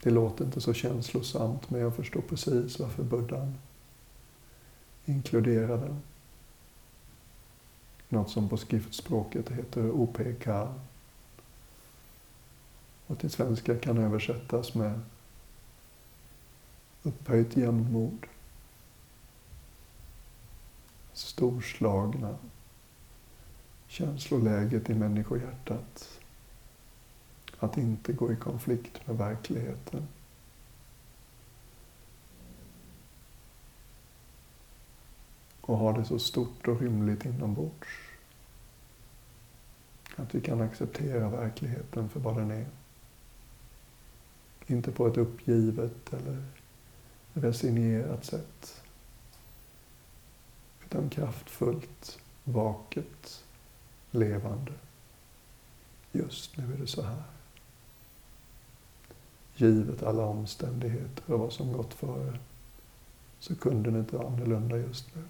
Det 0.04 0.10
låter 0.10 0.46
inte 0.46 0.62
så 0.62 0.74
känslosamt, 0.74 1.70
men 1.70 1.82
jag 1.82 1.96
förstår 1.96 2.22
precis 2.22 2.80
varför 2.80 3.04
buddhan 3.04 3.58
inkluderar 5.06 5.78
den. 5.78 6.02
Något 8.10 8.30
som 8.30 8.50
på 8.50 8.58
skriftspråket 8.58 9.50
heter 9.50 9.92
OPK. 9.92 10.48
Och 13.08 13.20
till 13.20 13.30
svenska 13.30 13.80
kan 13.80 13.98
översättas 13.98 14.74
med 14.74 15.02
upphöjt 17.04 17.58
jämnmod. 17.58 18.26
Storslagna 21.14 22.38
känsloläget 23.88 24.90
i 24.90 24.94
människohjärtat. 24.94 26.20
Att 27.60 27.78
inte 27.78 28.14
gå 28.14 28.32
i 28.32 28.36
konflikt 28.36 29.08
med 29.08 29.18
verkligheten. 29.18 30.08
Och 35.70 35.78
ha 35.78 35.92
det 35.92 36.06
så 36.06 36.20
stort 36.20 36.68
och 36.68 36.82
rymligt 36.82 37.26
inombords. 37.26 37.88
Att 40.16 40.36
vi 40.36 40.42
kan 40.42 40.62
acceptera 40.62 41.30
verkligheten 41.30 42.10
för 42.10 42.20
vad 42.20 42.38
den 42.38 42.52
är. 42.52 42.66
Inte 44.68 44.92
på 44.92 45.08
ett 45.08 45.18
uppgivet 45.18 46.14
eller 46.14 46.44
resignerat 47.34 48.26
sätt. 48.26 48.84
Utan 50.86 51.10
kraftfullt, 51.10 52.20
vaket 52.44 53.44
levande. 54.12 54.74
Just 56.12 56.58
nu 56.58 56.74
är 56.74 56.78
det 56.78 56.88
så 56.88 57.02
här. 57.02 57.24
Givet 59.56 60.04
alla 60.04 60.26
omständigheter 60.26 61.34
och 61.34 61.40
vad 61.40 61.54
som 61.54 61.74
gått 61.74 61.94
före 61.94 62.40
så 63.40 63.56
kunde 63.56 63.92
det 63.92 64.00
inte 64.00 64.16
vara 64.16 64.28
annorlunda 64.28 64.78
just 64.78 65.16
nu. 65.16 65.24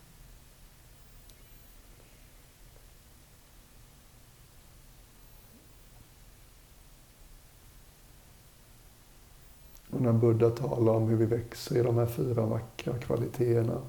När 10.12 10.20
Buddha 10.20 10.50
talar 10.50 10.94
om 10.94 11.08
hur 11.08 11.16
vi 11.16 11.26
växer 11.26 11.78
i 11.78 11.84
de 11.84 11.98
här 11.98 12.06
fyra 12.06 12.46
vackra 12.46 12.98
kvaliteterna 12.98 13.82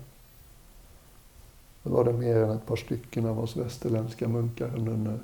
då 1.83 1.91
var 1.91 2.05
det 2.05 2.13
mer 2.13 2.37
än 2.37 2.51
ett 2.51 2.67
par 2.67 2.77
stycken 2.77 3.27
av 3.27 3.41
oss 3.41 3.57
västerländska 3.57 4.29
munkar 4.29 4.75
och 4.75 4.83
nunnor. 4.83 5.21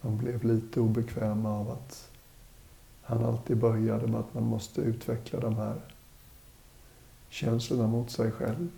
Man 0.00 0.18
blev 0.18 0.44
lite 0.44 0.80
obekväma 0.80 1.58
av 1.58 1.70
att 1.70 2.10
han 3.02 3.24
alltid 3.24 3.56
började 3.56 4.06
med 4.06 4.20
att 4.20 4.34
man 4.34 4.42
måste 4.42 4.80
utveckla 4.80 5.40
de 5.40 5.56
här 5.56 5.80
känslorna 7.28 7.86
mot 7.86 8.10
sig 8.10 8.30
själv. 8.30 8.68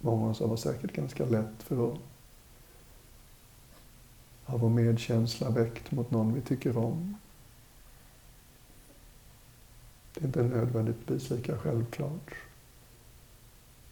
Många 0.00 0.24
av 0.24 0.30
oss 0.30 0.40
har 0.40 0.56
säkert 0.56 0.92
ganska 0.92 1.24
lätt 1.24 1.62
för 1.62 1.92
att 1.92 1.98
ha 4.44 4.56
vår 4.56 4.70
medkänsla 4.70 5.50
väckt 5.50 5.92
mot 5.92 6.10
någon 6.10 6.34
vi 6.34 6.40
tycker 6.40 6.76
om. 6.76 7.16
Det 10.14 10.20
är 10.20 10.24
inte 10.24 10.42
nödvändigtvis 10.42 11.30
lika 11.30 11.58
självklart 11.58 12.34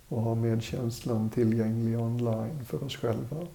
att 0.08 0.18
ha 0.18 0.34
medkänslan 0.34 1.30
tillgänglig 1.30 1.98
online 2.00 2.64
för 2.64 2.84
oss 2.84 2.96
själva. 2.96 3.46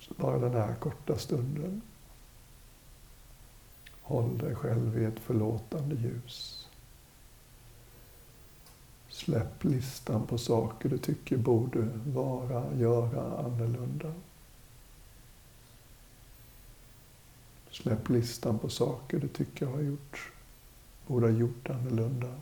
Så 0.00 0.14
bara 0.16 0.38
den 0.38 0.52
här 0.52 0.74
korta 0.74 1.18
stunden. 1.18 1.82
Håll 4.00 4.38
dig 4.38 4.54
själv 4.54 5.02
i 5.02 5.04
ett 5.04 5.18
förlåtande 5.18 5.94
ljus. 5.94 6.67
Släpp 9.18 9.64
listan 9.64 10.26
på 10.26 10.38
saker 10.38 10.88
du 10.88 10.98
tycker 10.98 11.36
borde 11.36 11.88
vara, 12.06 12.74
göra 12.74 13.38
annorlunda. 13.38 14.12
Släpp 17.70 18.08
listan 18.08 18.58
på 18.58 18.68
saker 18.68 19.18
du 19.18 19.28
tycker 19.28 19.66
har 19.66 19.80
gjort, 19.80 20.32
borde 21.06 21.26
ha 21.26 21.32
gjort 21.32 21.70
annorlunda. 21.70 22.34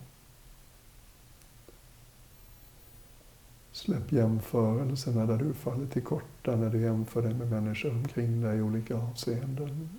Släpp 3.71 4.11
jämförelserna 4.11 5.25
där 5.25 5.37
du 5.37 5.53
faller 5.53 5.87
till 5.87 6.03
korta 6.03 6.55
när 6.55 6.69
du 6.69 6.81
jämför 6.81 7.21
dig 7.21 7.33
med 7.33 7.49
människor 7.49 7.91
omkring 7.91 8.41
dig 8.41 8.57
i 8.57 8.61
olika 8.61 8.97
avseenden. 8.97 9.89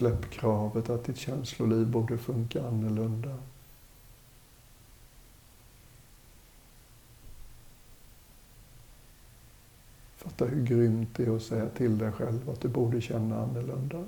Släpp 0.00 0.30
kravet 0.30 0.90
att 0.90 1.04
ditt 1.04 1.16
känsloliv 1.16 1.86
borde 1.86 2.18
funka 2.18 2.66
annorlunda. 2.66 3.38
Fatta 10.16 10.44
hur 10.44 10.64
grymt 10.64 11.08
det 11.16 11.24
är 11.24 11.36
att 11.36 11.42
säga 11.42 11.68
till 11.68 11.98
dig 11.98 12.12
själv 12.12 12.50
att 12.50 12.60
du 12.60 12.68
borde 12.68 13.00
känna 13.00 13.42
annorlunda. 13.42 14.04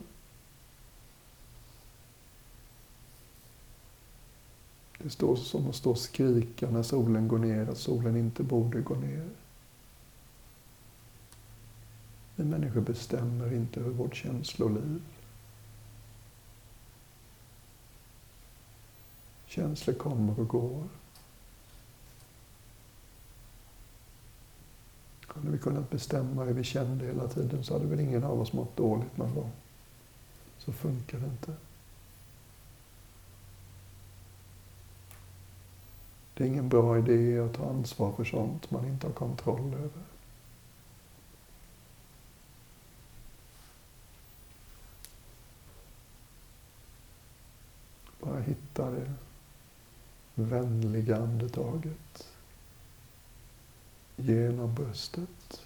Det 4.99 5.11
står 5.11 5.37
som 5.37 5.69
att 5.69 5.77
stå 5.77 5.91
och 5.91 5.99
skrika 5.99 6.71
när 6.71 6.83
solen 6.83 7.29
går 7.29 7.39
ner, 7.39 7.71
att 7.71 7.79
solen 7.79 8.17
inte 8.17 8.43
borde 8.43 8.81
gå 8.81 8.95
ner. 8.95 9.29
Vi 12.37 12.45
människor 12.45 12.81
bestämmer 12.81 13.55
inte 13.55 13.81
över 13.81 13.91
vårt 13.91 14.15
känsloliv. 14.15 15.01
Känslor 19.55 19.95
kommer 19.95 20.41
och 20.41 20.49
går. 20.49 20.88
Hade 25.27 25.51
vi 25.51 25.59
kunnat 25.59 25.91
bestämma 25.91 26.45
hur 26.45 26.55
vi 26.55 26.65
kände 26.65 27.07
hela 27.07 27.29
tiden 27.29 27.65
så 27.65 27.73
hade 27.73 27.87
väl 27.87 28.01
ingen 28.01 28.25
av 28.25 28.41
oss 28.41 28.53
mått 28.53 28.77
dåligt 28.77 29.17
någon 29.17 29.35
gång. 29.35 29.51
Så 30.59 30.73
funkar 30.73 31.19
det 31.19 31.27
inte. 31.27 31.53
Det 36.35 36.45
är 36.45 36.49
ingen 36.49 36.69
bra 36.69 36.99
idé 36.99 37.38
att 37.38 37.55
ta 37.55 37.71
ansvar 37.71 38.12
för 38.12 38.25
sånt 38.25 38.71
man 38.71 38.87
inte 38.87 39.07
har 39.07 39.15
kontroll 39.15 39.75
över. 39.75 40.03
Bara 48.21 48.41
hitta 48.41 48.91
det 48.91 49.12
vänliga 50.35 51.16
andetaget 51.16 52.29
genom 54.16 54.75
bröstet. 54.75 55.62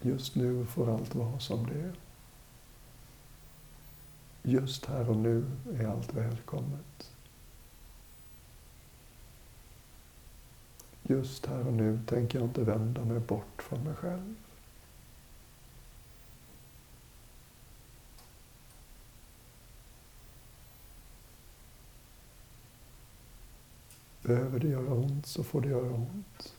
Just 0.00 0.34
nu 0.34 0.66
får 0.66 0.94
allt 0.94 1.14
vara 1.14 1.40
som 1.40 1.66
det 1.66 1.80
är. 1.80 1.94
Just 4.42 4.86
här 4.86 5.10
och 5.10 5.16
nu 5.16 5.50
är 5.74 5.86
allt 5.86 6.14
välkommet. 6.14 7.10
Just 11.02 11.46
här 11.46 11.66
och 11.66 11.72
nu 11.72 12.00
tänker 12.06 12.38
jag 12.38 12.48
inte 12.48 12.62
vända 12.62 13.04
mig 13.04 13.20
bort 13.20 13.62
från 13.62 13.84
mig 13.84 13.94
själv. 13.94 14.34
Behöver 24.22 24.58
det 24.58 24.68
göra 24.68 24.94
ont 24.94 25.26
så 25.26 25.44
får 25.44 25.60
det 25.60 25.68
göra 25.68 25.92
ont. 25.92 26.54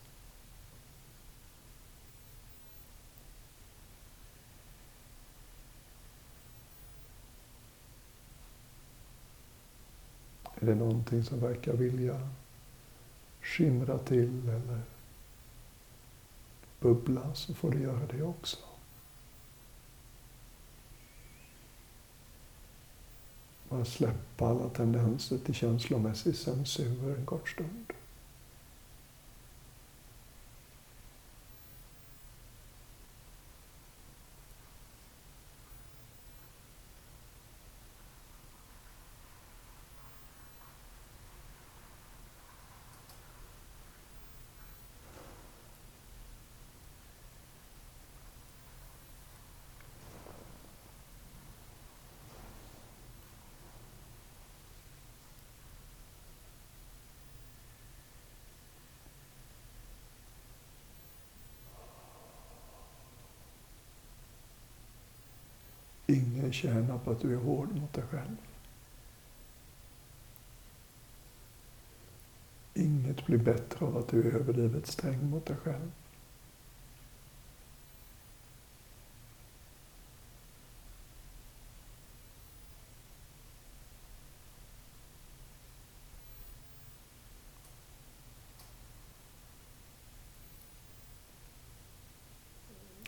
Är 10.64 10.66
det 10.66 10.76
någonting 10.76 11.24
som 11.24 11.40
verkar 11.40 11.74
vilja 11.74 12.30
skimra 13.42 13.98
till 13.98 14.50
eller 14.50 14.82
bubbla 16.80 17.36
så 17.36 17.54
får 17.54 17.72
det 17.72 17.80
göra 17.80 18.06
det 18.12 18.24
också. 18.24 18.58
Bara 23.74 23.86
släppa 23.86 24.48
alla 24.48 24.70
tendenser 24.70 25.38
till 25.38 25.54
känslomässig 25.54 26.36
censur 26.36 27.16
en 27.20 27.26
kort 27.26 27.50
stund. 27.50 27.94
Ingen 66.54 66.74
tjänar 66.74 66.98
på 66.98 67.12
att 67.12 67.22
du 67.22 67.34
är 67.34 67.38
hård 67.38 67.76
mot 67.76 67.94
dig 67.94 68.04
själv. 68.12 68.38
Inget 72.74 73.26
blir 73.26 73.38
bättre 73.38 73.86
av 73.86 73.98
att 73.98 74.08
du 74.08 74.22
är 74.22 74.36
överdrivet 74.36 74.88
sträng 74.88 75.30
mot 75.30 75.46
dig 75.46 75.56
själv. 75.58 75.92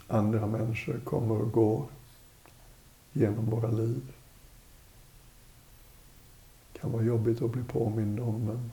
Andra 0.07 0.47
människor 0.47 0.99
kommer 0.99 1.41
och 1.41 1.51
går 1.51 1.87
genom 3.15 3.45
våra 3.45 3.71
liv. 3.71 4.01
Det 6.73 6.79
kan 6.79 6.91
vara 6.91 7.03
jobbigt 7.03 7.41
att 7.41 7.51
bli 7.51 7.63
påmind 7.63 8.19
om, 8.19 8.45
men 8.45 8.71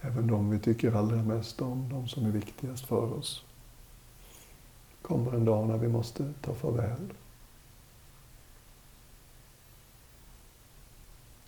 även 0.00 0.26
de 0.26 0.50
vi 0.50 0.58
tycker 0.58 0.92
allra 0.92 1.22
mest 1.22 1.62
om, 1.62 1.88
de 1.88 2.08
som 2.08 2.26
är 2.26 2.30
viktigast 2.30 2.86
för 2.86 3.12
oss, 3.12 3.44
kommer 5.02 5.32
en 5.32 5.44
dag 5.44 5.68
när 5.68 5.78
vi 5.78 5.88
måste 5.88 6.32
ta 6.40 6.54
farväl. 6.54 7.12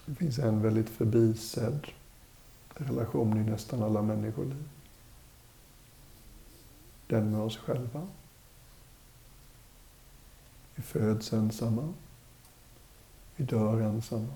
Det 0.07 0.15
finns 0.15 0.39
en 0.39 0.63
väldigt 0.63 0.89
förbisedd 0.89 1.87
relation 2.75 3.39
i 3.39 3.51
nästan 3.51 3.83
alla 3.83 4.03
människoliv. 4.03 4.69
Den 7.07 7.31
med 7.31 7.41
oss 7.41 7.57
själva. 7.57 8.07
Vi 10.77 10.83
föds 10.83 11.33
ensamma. 11.33 11.95
Vi 13.37 13.45
dör 13.45 13.81
ensamma. 13.81 14.33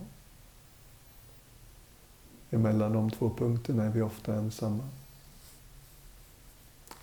Emellan 2.50 2.92
de 2.92 3.10
två 3.10 3.30
punkterna 3.30 3.84
är 3.84 3.90
vi 3.90 4.02
ofta 4.02 4.34
ensamma. 4.34 4.88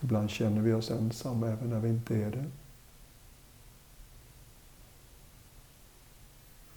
Ibland 0.01 0.29
känner 0.29 0.61
vi 0.61 0.73
oss 0.73 0.91
ensamma 0.91 1.47
även 1.47 1.69
när 1.69 1.79
vi 1.79 1.89
inte 1.89 2.15
är 2.15 2.31
det. 2.31 2.45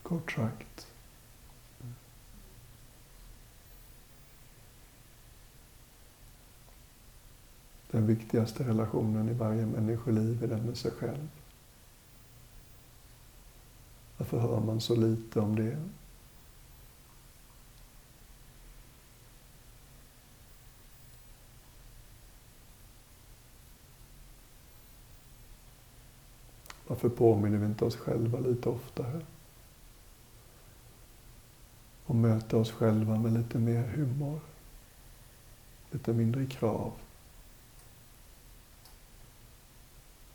Kort 0.03 0.33
sagt. 0.33 0.87
Den 7.90 8.07
viktigaste 8.07 8.64
relationen 8.64 9.29
i 9.29 9.33
varje 9.33 9.66
människoliv 9.66 10.44
är 10.44 10.49
den 10.49 10.62
med 10.66 10.77
sig 10.77 10.90
själv. 10.90 11.29
Varför 14.20 14.38
hör 14.38 14.61
man 14.61 14.80
så 14.80 14.96
lite 14.96 15.40
om 15.40 15.56
det? 15.56 15.78
Varför 26.87 27.09
påminner 27.09 27.59
vi 27.59 27.66
inte 27.66 27.85
oss 27.85 27.96
själva 27.96 28.38
lite 28.38 28.68
oftare? 28.68 29.20
Och 32.06 32.14
möta 32.14 32.56
oss 32.56 32.70
själva 32.70 33.18
med 33.18 33.33
lite 33.33 33.59
mer 33.59 33.83
humor. 33.83 34.40
Lite 35.90 36.12
mindre 36.12 36.46
krav. 36.46 36.92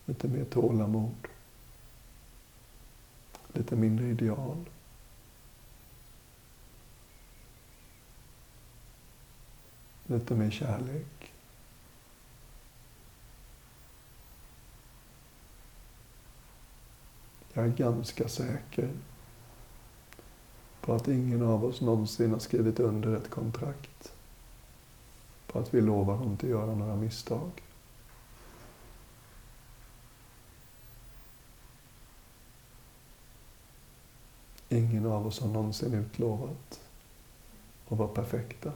Lite 0.05 0.27
mer 0.27 0.45
tålamod 0.45 1.27
lite 3.57 3.75
mindre 3.75 4.05
ideal. 4.05 4.65
Lite 10.05 10.35
mer 10.35 10.51
kärlek. 10.51 11.31
Jag 17.53 17.65
är 17.65 17.69
ganska 17.69 18.27
säker 18.27 18.89
på 20.81 20.93
att 20.93 21.07
ingen 21.07 21.41
av 21.41 21.65
oss 21.65 21.81
någonsin 21.81 22.31
har 22.31 22.39
skrivit 22.39 22.79
under 22.79 23.15
ett 23.15 23.29
kontrakt 23.29 24.13
på 25.47 25.59
att 25.59 25.73
vi 25.73 25.81
lovar 25.81 26.15
att 26.15 26.25
inte 26.25 26.47
göra 26.47 26.75
några 26.75 26.95
misstag. 26.95 27.51
Ingen 34.75 35.05
av 35.05 35.27
oss 35.27 35.39
har 35.39 35.47
någonsin 35.47 35.93
utlovat 35.93 36.79
att 37.87 37.97
vara 37.97 38.07
perfekta. 38.07 38.71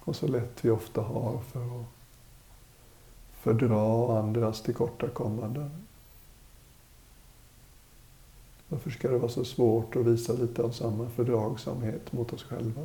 Och 0.00 0.16
så 0.16 0.26
lätt 0.26 0.64
vi 0.64 0.70
ofta 0.70 1.00
har 1.02 1.38
för 1.38 1.80
att 1.80 1.86
fördra 3.32 4.18
andras 4.18 4.62
tillkortakommanden. 4.62 5.86
Varför 8.68 8.90
ska 8.90 9.08
det 9.08 9.18
vara 9.18 9.30
så 9.30 9.44
svårt 9.44 9.96
att 9.96 10.06
visa 10.06 10.32
lite 10.32 10.62
av 10.62 10.70
samma 10.70 11.08
fördragsamhet 11.08 12.12
mot 12.12 12.32
oss 12.32 12.42
själva? 12.42 12.82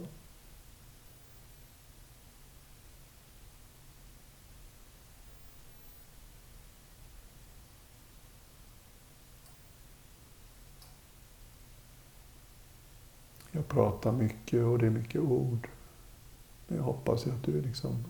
Jag 13.66 13.74
pratar 13.74 14.12
mycket 14.12 14.64
och 14.64 14.80
det 14.80 14.86
är 14.86 14.90
mycket 14.90 15.22
ord. 15.22 15.68
Men 16.68 16.78
jag 16.78 16.84
hoppas 16.84 17.28
att 17.28 17.44
du 17.44 17.62
liksom 17.62 18.04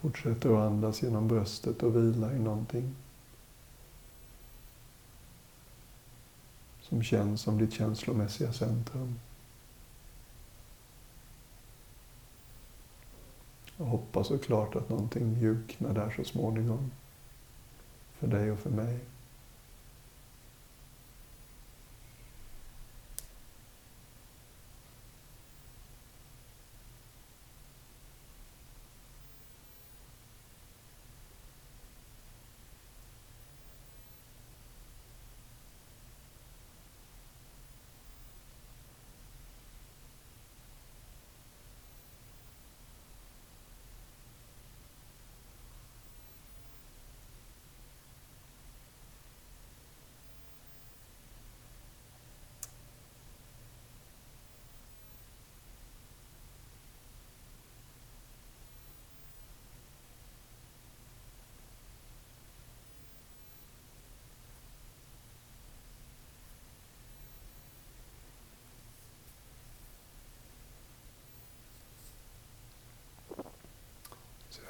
fortsätter 0.00 0.50
att 0.50 0.72
andas 0.72 1.02
genom 1.02 1.28
bröstet 1.28 1.82
och 1.82 1.96
vila 1.96 2.32
i 2.32 2.38
någonting 2.38 2.94
som 6.80 7.02
känns 7.02 7.40
som 7.40 7.58
ditt 7.58 7.72
känslomässiga 7.72 8.52
centrum. 8.52 9.18
Jag 13.76 13.84
hoppas 13.84 14.26
såklart 14.26 14.76
att 14.76 14.88
någonting 14.88 15.32
mjuknar 15.32 15.94
där 15.94 16.10
så 16.16 16.24
småningom. 16.24 16.90
För 18.18 18.26
dig 18.26 18.52
och 18.52 18.58
för 18.58 18.70
mig. 18.70 19.11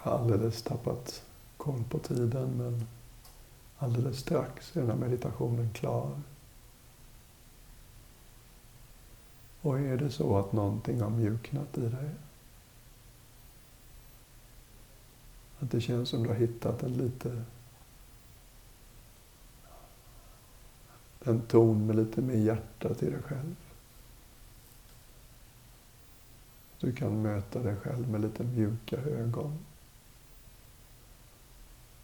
Alldeles 0.02 0.62
tappat 0.62 1.24
koll 1.56 1.84
på 1.90 1.98
tiden 1.98 2.50
men 2.56 2.86
alldeles 3.78 4.18
strax 4.18 4.76
är 4.76 4.80
den 4.80 4.90
här 4.90 4.96
meditationen 4.96 5.72
klar. 5.72 6.20
Och 9.60 9.78
är 9.78 9.96
det 9.96 10.10
så 10.10 10.38
att 10.38 10.52
någonting 10.52 11.00
har 11.00 11.10
mjuknat 11.10 11.78
i 11.78 11.88
dig, 11.88 12.10
att 15.58 15.70
det 15.70 15.80
känns 15.80 16.08
som 16.08 16.22
du 16.22 16.28
har 16.28 16.36
hittat 16.36 16.82
en 16.82 16.92
lite 16.92 17.44
en 21.24 21.40
ton 21.40 21.86
med 21.86 21.96
lite 21.96 22.22
mer 22.22 22.34
hjärta 22.34 22.94
till 22.94 23.12
dig 23.12 23.22
själv. 23.22 23.56
Du 26.80 26.92
kan 26.92 27.22
möta 27.22 27.58
dig 27.58 27.76
själv 27.76 28.08
med 28.08 28.20
lite 28.20 28.44
mjuka 28.44 28.96
ögon. 28.96 29.58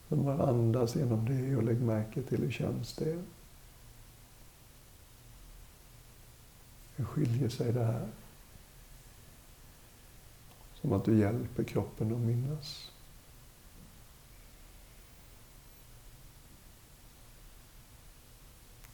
Men 0.09 0.25
bara 0.25 0.49
andas 0.49 0.97
genom 0.97 1.25
det 1.25 1.57
och 1.57 1.63
lägg 1.63 1.81
märke 1.81 2.23
till 2.23 2.41
hur 2.41 2.51
känns 2.51 2.95
det. 2.95 3.23
Hur 6.97 7.05
skiljer 7.05 7.49
sig 7.49 7.73
det 7.73 7.85
här? 7.85 8.09
Som 10.75 10.93
att 10.93 11.05
du 11.05 11.19
hjälper 11.19 11.65
kroppen 11.65 12.15
att 12.15 12.21
minnas. 12.21 12.93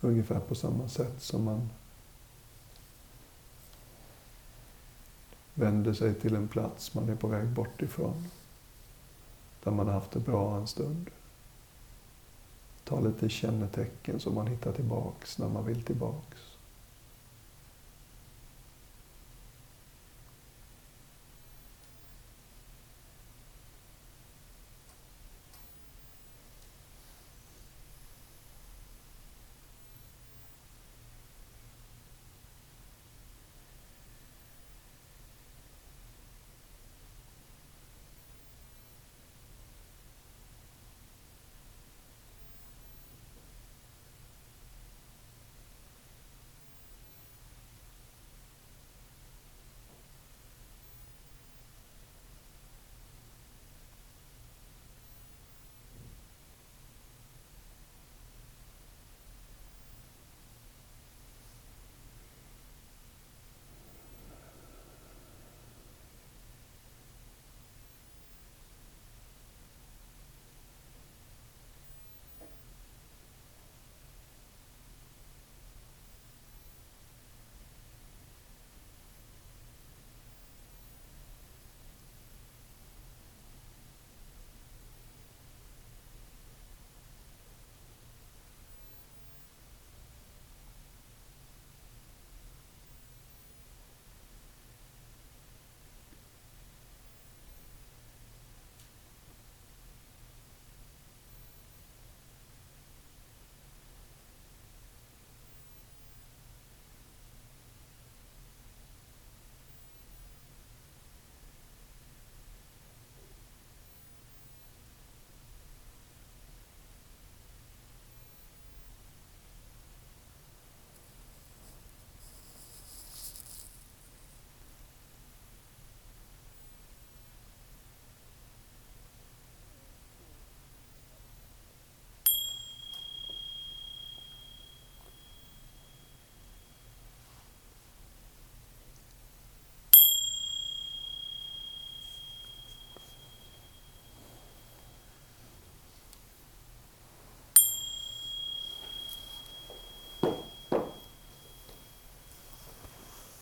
Ungefär 0.00 0.40
på 0.40 0.54
samma 0.54 0.88
sätt 0.88 1.22
som 1.22 1.44
man 1.44 1.70
vänder 5.54 5.92
sig 5.92 6.14
till 6.14 6.34
en 6.34 6.48
plats 6.48 6.94
man 6.94 7.08
är 7.08 7.16
på 7.16 7.28
väg 7.28 7.48
bort 7.48 7.82
ifrån 7.82 8.28
där 9.64 9.70
man 9.70 9.86
har 9.86 9.94
haft 9.94 10.10
det 10.10 10.20
bra 10.20 10.56
en 10.56 10.66
stund. 10.66 11.10
Ta 12.84 13.00
lite 13.00 13.28
kännetecken 13.28 14.20
som 14.20 14.34
man 14.34 14.46
hittar 14.46 14.72
tillbaks 14.72 15.38
när 15.38 15.48
man 15.48 15.66
vill 15.66 15.82
tillbaks. 15.82 16.53